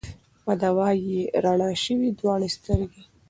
په 0.43 0.51
دوا 0.63 0.89
چي 1.01 1.09
یې 1.15 1.21
رڼا 1.43 1.69
سوې 1.85 2.09
دواړي 2.19 2.47
سترګي 2.57 3.03